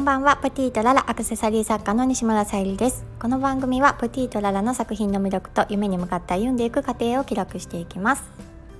[0.00, 0.38] んばんは。
[0.38, 3.04] プティとララアクセサリー作家の西村さゆりです。
[3.18, 8.22] この番組はプティとララの作品の魅力と夢に向かって歩んでいく過程を記録していきます。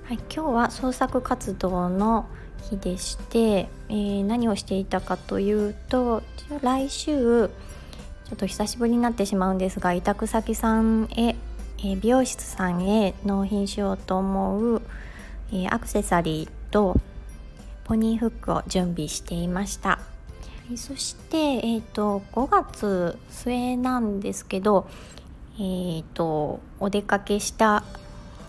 [0.04, 2.26] はい、今日は創作活動の
[2.70, 6.22] 日でして、えー、何をしていたかというと
[6.62, 11.36] 来週ちょっと久しぶりになってしまうんですが委託先さんへ、
[11.80, 14.82] えー、美容室さんへ納品しようと思う、
[15.52, 16.96] えー、アクセサリーと
[17.84, 20.09] ポニーフックを準備していました。
[20.76, 24.88] そして、えーと、5月末なんですけど、
[25.56, 27.84] えーと、お出かけした、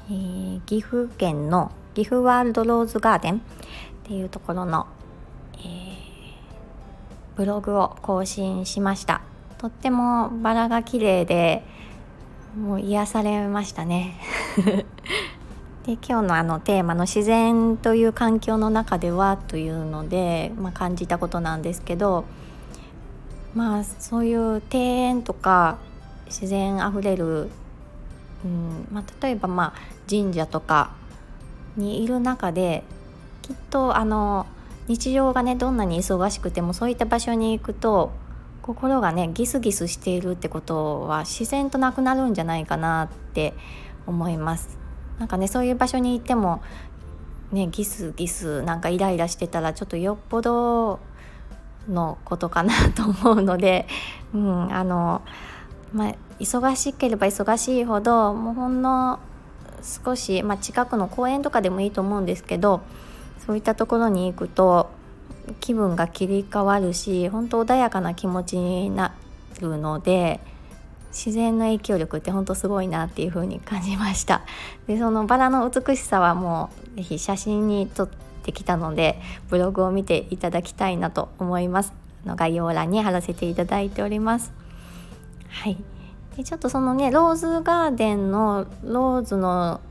[0.09, 3.39] えー、岐阜県の岐阜ワールドローズガーデンっ
[4.03, 4.88] ていうところの、
[5.57, 5.63] えー、
[7.35, 9.21] ブログを更新しました。
[9.57, 11.63] とってもバラが綺麗で
[12.57, 14.15] もう癒されましたね。
[15.85, 22.26] で今日のあのテーマの「自然という環境の中では」というので、まあ、感じたことなんですけど
[23.55, 25.77] まあそういう庭園とか
[26.27, 27.49] 自然あふれる、
[28.46, 30.91] うんまあ、例えばまあ神社とか
[31.76, 32.84] にいる中で
[33.41, 34.45] きっとあの
[34.88, 38.12] 日常がねどんなに忙しくてもそういった場所に行くと
[38.62, 43.55] 心がねギスギスしているってことは自然となくなるんじゃないかなって
[44.05, 44.80] 思います。
[45.21, 46.63] なんかねそういう場所に行っても
[47.51, 50.99] ねギスギスなんかイライラしてたらちょっとよっぽど
[51.87, 53.87] のことかなと思うので、
[54.33, 55.21] うん、あの
[55.93, 59.19] まあ忙しければ忙しいほどもうほんの
[59.83, 62.81] 少し、まあ、近くの公園とかでもいいと思うんですけど
[63.45, 64.89] そういったところに行くと
[65.59, 69.13] 気分が切り替わるし本当穏やかな気持ちにな
[69.59, 70.39] るので
[71.12, 74.41] 自然の影響力って本当すごいなっていう風に感じました。
[74.88, 78.09] でそのバラの美しさはもう是非写真に撮っ
[78.44, 81.94] てきたのでブログを見ていただきたいなと思います。
[82.25, 84.53] の概要欄に貼らせていただいております。
[85.49, 85.77] はい。
[86.38, 89.81] でちょっとそのねローズガーデンのローズの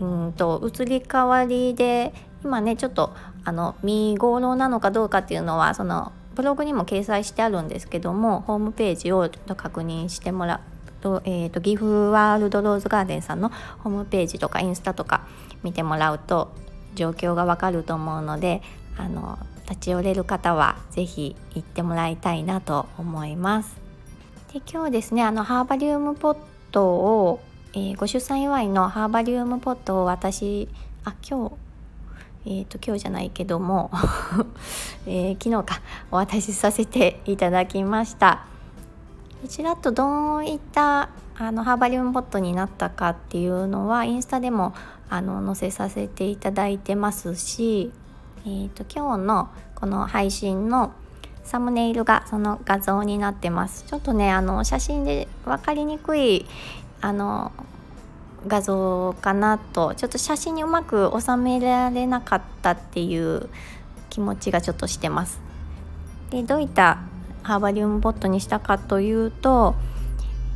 [0.00, 2.12] うんと移り変わりで
[2.44, 3.14] 今ねちょっと
[3.44, 15.26] あの見頃なのかどうかっていうのはそのブログにも掲載してあるんですけどもホームページをちょっと確認してもらうと,、えーと、岐阜ワールドローズガーデンさんのホームページとかインスタとか
[15.62, 16.52] 見てもらうと
[16.94, 18.62] 状況がわかると思うので
[18.96, 19.38] あの
[19.68, 23.76] 立ち寄れる方は是非行ってもらいたいなと思います。
[24.52, 26.36] で今日ですねあのハーバリウムポッ
[26.70, 27.40] トを、
[27.72, 30.68] えー、ご出産祝いのハーバリウムポットを私
[31.04, 31.65] あ今日
[32.48, 33.90] えーと、今日じゃないけども、
[35.04, 38.46] えー、昨日かお渡しさせていただきました。
[39.48, 44.74] ちらっとどういったあのハーバリウムポットになったかっていうのはインスタでも
[45.10, 47.92] あの載せさせていただいてますし、
[48.44, 50.92] えーと、今日のこの配信の
[51.42, 53.84] サムネイルがその画像になってます。
[53.88, 56.46] ちょっとねあの写真で分かりにくい
[57.00, 57.50] あの
[58.46, 63.48] 画像かなとちょっと写真にうまく収められなかったっていう
[64.10, 65.40] 気持ちがちょっとしてます。
[66.30, 66.98] でどういった
[67.42, 69.76] ハーバリウムボットにしたかというと,、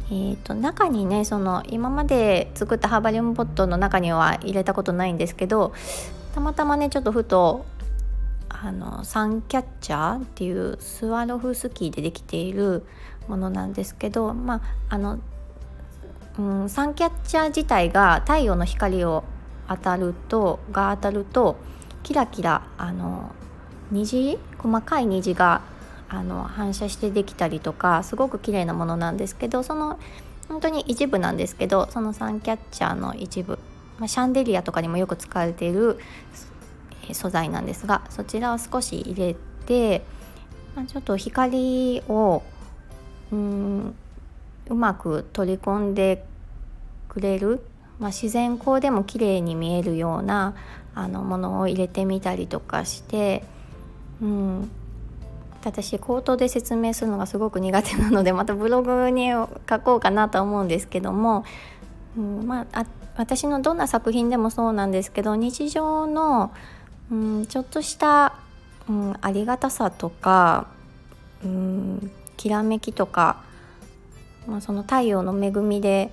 [0.09, 5.73] えーと、中にねその今まで作ったハーバリウムボットの中には入れたことないんですけど
[6.35, 7.65] たまたまねちょっとふと
[8.49, 12.85] あのサンキャッチャーっていうスワロフスキーでできている
[13.29, 15.21] ものなんですけどまああの
[16.39, 19.25] うん、サンキャッチャー自体が太陽の光を
[19.69, 21.57] 当たるとが当たると
[22.03, 23.33] キラキラあの
[23.91, 24.39] 虹？
[24.59, 25.63] 細かい虹が
[26.09, 29.99] あの反射してできたりとかすごく綺麗なものなんですけどその
[30.49, 33.59] 本当に一部なんですけどそのサンキャッチャーの一部、
[33.99, 35.99] まあ、シャンデリアとかにもよく使われている
[37.13, 39.37] 素材なんですがそちらを少し入れ
[39.67, 40.03] て、
[40.75, 42.43] まあ、ちょっと光を
[43.31, 43.95] うん
[44.71, 46.25] うまく取り込んで
[47.09, 47.61] くれる、
[47.99, 50.55] まあ、自然光でも綺麗に見えるような
[50.95, 53.43] あのものを入れてみたりとかして、
[54.23, 54.71] うん、
[55.61, 59.49] 私口頭で説明するのがすごく苦手なので またブログに書
[59.81, 61.45] こうかなと思うんですけども、
[62.17, 62.47] うん。
[62.47, 62.87] まあ、
[63.17, 66.53] 私のどんな作品でもそうなんですけど日常の、
[67.11, 68.35] うん、ちょっとした、
[68.89, 70.69] うん、ありがたさとか、
[71.45, 73.50] うん、きらめきとか
[74.47, 76.13] まあ、その太陽の恵みで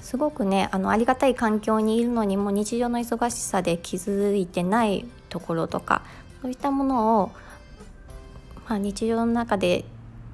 [0.00, 6.02] すごくねあのありがたい環境にいるのにも日常の忙しさで気づいてないところとか
[6.40, 7.32] そういったものを、
[8.68, 9.84] まあ、日常の中で、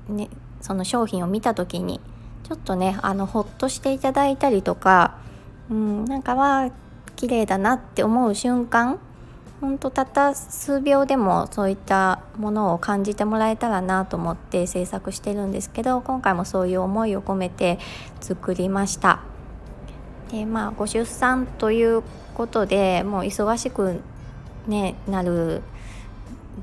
[0.09, 0.29] ね、
[0.61, 2.01] その商品を見た時に
[2.45, 5.17] ちょっとねあのほっとしていただいたりとか、
[5.71, 6.71] うん、なんかは
[7.17, 8.99] 綺麗だなって思う瞬間
[9.65, 17.79] ほんとたった数秒でもそういったものを感じてもらえたらなと思って制作してるんですけど今回もそういう思いを込めて
[18.21, 19.23] 作りました。
[20.31, 22.03] でまあご出産という
[22.35, 24.03] ことでもう忙しく、
[24.67, 25.63] ね、なる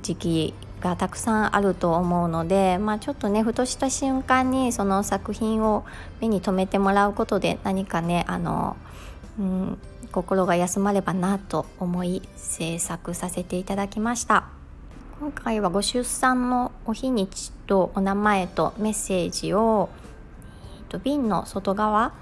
[0.03, 5.85] 時期がたくさんあると思うので、まあ、ちょっとねふとした瞬間にその作品を
[6.19, 8.77] 目に留めてもらうことで何かねあの、
[9.39, 9.77] うん、
[10.11, 14.45] 心が休まればなと思い制作させていただきました。
[15.21, 19.89] 今回はご出産のお日にちとお名前とメッセージを、
[20.79, 22.13] えー、と瓶の外側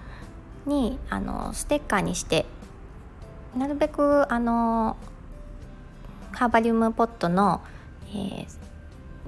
[0.66, 2.46] にあのステッカーにして
[3.58, 4.98] なるべくあの
[6.34, 7.62] ハーバリウムポットの、
[8.10, 8.46] え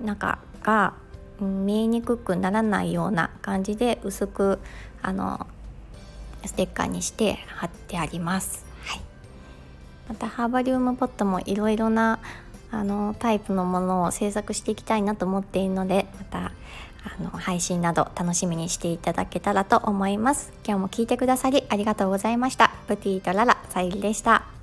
[0.02, 0.94] ー、中が
[1.40, 4.60] 見えにくくならないような感じで薄く
[5.02, 5.48] あの
[6.46, 8.66] ステッカーにして貼ってあります。
[8.86, 9.02] はい、
[10.10, 12.20] またハーバリウムポットもいろいろな
[12.72, 16.52] あのタイプのものを制作していきたいなと思っているのでまた
[17.04, 20.54] あの配信など楽しみにしていただけたらと思います。
[20.66, 22.72] 今日も聞いてくださりありがとうございました。
[22.88, 24.61] プティとララさゆりでした。